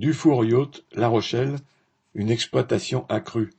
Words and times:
Dufour 0.00 0.46
Yacht 0.46 0.82
La 0.92 1.08
Rochelle, 1.08 1.56
une 2.14 2.30
exploitation 2.30 3.04
accrue. 3.10 3.50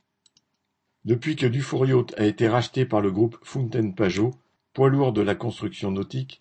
Depuis 1.04 1.36
que 1.36 1.46
Dufour 1.46 1.86
Yacht 1.86 2.18
a 2.18 2.24
été 2.24 2.48
racheté 2.48 2.84
par 2.84 3.00
le 3.00 3.12
groupe 3.12 3.38
Fountaine-Pajot, 3.44 4.32
poids 4.72 4.88
lourd 4.88 5.12
de 5.12 5.20
la 5.20 5.36
construction 5.36 5.92
nautique, 5.92 6.40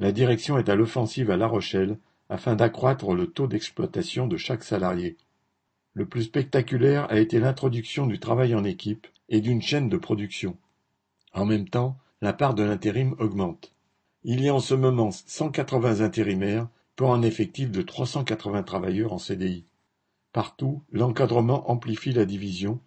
la 0.00 0.10
direction 0.10 0.58
est 0.58 0.68
à 0.68 0.74
l'offensive 0.74 1.30
à 1.30 1.36
La 1.36 1.46
Rochelle 1.46 1.96
afin 2.28 2.56
d'accroître 2.56 3.14
le 3.14 3.28
taux 3.28 3.46
d'exploitation 3.46 4.26
de 4.26 4.36
chaque 4.36 4.64
salarié. 4.64 5.16
Le 5.94 6.06
plus 6.06 6.24
spectaculaire 6.24 7.06
a 7.08 7.20
été 7.20 7.38
l'introduction 7.38 8.08
du 8.08 8.18
travail 8.18 8.52
en 8.52 8.64
équipe 8.64 9.06
et 9.28 9.40
d'une 9.40 9.62
chaîne 9.62 9.88
de 9.88 9.96
production. 9.96 10.56
En 11.32 11.46
même 11.46 11.68
temps, 11.68 11.96
la 12.20 12.32
part 12.32 12.54
de 12.54 12.64
l'intérim 12.64 13.14
augmente. 13.20 13.72
Il 14.24 14.42
y 14.42 14.48
a 14.48 14.54
en 14.56 14.58
ce 14.58 14.74
moment 14.74 15.12
180 15.12 16.00
intérimaires 16.00 16.66
pour 16.96 17.14
un 17.14 17.22
effectif 17.22 17.70
de 17.70 17.82
380 17.82 18.62
travailleurs 18.62 19.12
en 19.12 19.18
CDI. 19.18 19.64
Partout, 20.32 20.82
l'encadrement 20.90 21.70
amplifie 21.70 22.12
la 22.12 22.24
division, 22.24 22.80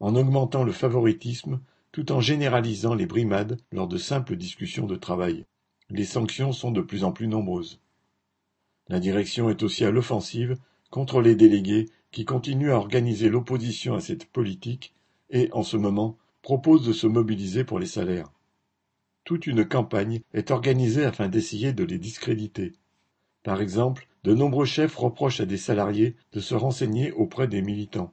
en 0.00 0.14
augmentant 0.14 0.62
le 0.62 0.72
favoritisme 0.72 1.60
tout 1.96 2.12
en 2.12 2.20
généralisant 2.20 2.92
les 2.92 3.06
brimades 3.06 3.58
lors 3.72 3.88
de 3.88 3.96
simples 3.96 4.36
discussions 4.36 4.86
de 4.86 4.96
travail. 4.96 5.46
Les 5.88 6.04
sanctions 6.04 6.52
sont 6.52 6.70
de 6.70 6.82
plus 6.82 7.04
en 7.04 7.12
plus 7.12 7.26
nombreuses. 7.26 7.80
La 8.88 9.00
direction 9.00 9.48
est 9.48 9.62
aussi 9.62 9.82
à 9.84 9.90
l'offensive 9.90 10.58
contre 10.90 11.22
les 11.22 11.34
délégués 11.34 11.88
qui 12.10 12.26
continuent 12.26 12.72
à 12.72 12.76
organiser 12.76 13.30
l'opposition 13.30 13.94
à 13.94 14.00
cette 14.00 14.26
politique 14.26 14.94
et, 15.30 15.48
en 15.52 15.62
ce 15.62 15.78
moment, 15.78 16.18
proposent 16.42 16.86
de 16.86 16.92
se 16.92 17.06
mobiliser 17.06 17.64
pour 17.64 17.78
les 17.78 17.86
salaires. 17.86 18.30
Toute 19.24 19.46
une 19.46 19.64
campagne 19.64 20.20
est 20.34 20.50
organisée 20.50 21.04
afin 21.04 21.28
d'essayer 21.28 21.72
de 21.72 21.82
les 21.82 21.98
discréditer. 21.98 22.74
Par 23.46 23.60
exemple, 23.60 24.08
de 24.24 24.34
nombreux 24.34 24.64
chefs 24.64 24.96
reprochent 24.96 25.38
à 25.38 25.46
des 25.46 25.56
salariés 25.56 26.16
de 26.32 26.40
se 26.40 26.56
renseigner 26.56 27.12
auprès 27.12 27.46
des 27.46 27.62
militants. 27.62 28.12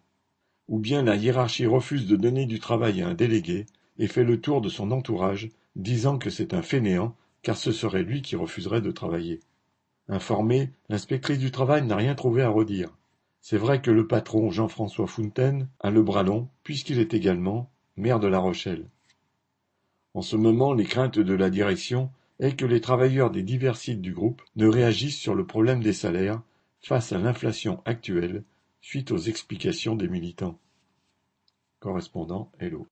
Ou 0.67 0.77
bien 0.77 1.01
la 1.01 1.15
hiérarchie 1.15 1.65
refuse 1.65 2.05
de 2.05 2.15
donner 2.15 2.45
du 2.45 2.59
travail 2.59 3.01
à 3.01 3.07
un 3.07 3.15
délégué 3.15 3.65
et 3.97 4.05
fait 4.05 4.23
le 4.23 4.39
tour 4.39 4.61
de 4.61 4.69
son 4.69 4.91
entourage, 4.91 5.49
disant 5.75 6.19
que 6.19 6.29
c'est 6.29 6.53
un 6.53 6.61
fainéant, 6.61 7.15
car 7.41 7.57
ce 7.57 7.71
serait 7.71 8.03
lui 8.03 8.21
qui 8.21 8.35
refuserait 8.35 8.81
de 8.81 8.91
travailler. 8.91 9.39
Informée, 10.07 10.69
l'inspectrice 10.87 11.39
du 11.39 11.49
travail 11.49 11.83
n'a 11.83 11.95
rien 11.95 12.13
trouvé 12.13 12.43
à 12.43 12.49
redire. 12.49 12.95
C'est 13.41 13.57
vrai 13.57 13.81
que 13.81 13.89
le 13.89 14.05
patron 14.05 14.51
Jean-François 14.51 15.07
Fontaine 15.07 15.67
a 15.79 15.89
le 15.89 16.03
bras 16.03 16.21
long, 16.21 16.47
puisqu'il 16.63 16.99
est 16.99 17.15
également 17.15 17.71
maire 17.97 18.19
de 18.19 18.27
La 18.27 18.37
Rochelle. 18.37 18.85
En 20.13 20.21
ce 20.21 20.35
moment, 20.35 20.73
les 20.73 20.85
craintes 20.85 21.17
de 21.17 21.33
la 21.33 21.49
direction 21.49 22.11
est 22.39 22.55
que 22.55 22.65
les 22.65 22.81
travailleurs 22.81 23.31
des 23.31 23.43
divers 23.43 23.77
sites 23.77 24.01
du 24.01 24.13
groupe 24.13 24.41
ne 24.55 24.67
réagissent 24.67 25.19
sur 25.19 25.35
le 25.35 25.45
problème 25.45 25.81
des 25.81 25.93
salaires 25.93 26.41
face 26.81 27.11
à 27.11 27.17
l'inflation 27.17 27.81
actuelle 27.85 28.43
suite 28.81 29.11
aux 29.11 29.17
explications 29.17 29.95
des 29.95 30.07
militants. 30.07 30.59
Correspondant 31.79 32.51
Hello. 32.59 32.81